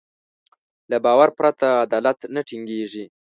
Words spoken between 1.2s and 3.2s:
پرته عدالت نه ټينګېږي.